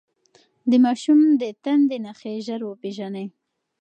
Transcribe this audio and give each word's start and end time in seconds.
د 0.69 0.71
ماشوم 0.85 1.19
د 1.41 1.43
تنده 1.63 1.97
نښې 2.05 2.33
ژر 2.45 2.61
وپېژنئ. 2.65 3.27